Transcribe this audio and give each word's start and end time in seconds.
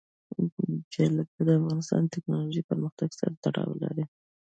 جلګه 0.93 1.41
د 1.47 1.49
افغانستان 1.59 2.01
د 2.05 2.11
تکنالوژۍ 2.15 2.61
پرمختګ 2.69 3.09
سره 3.19 3.31
تړاو 3.43 3.71
لري. 3.83 4.05